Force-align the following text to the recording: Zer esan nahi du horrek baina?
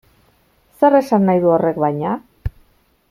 Zer 0.79 0.97
esan 0.99 1.29
nahi 1.31 1.43
du 1.43 1.53
horrek 1.57 1.79
baina? 1.85 2.17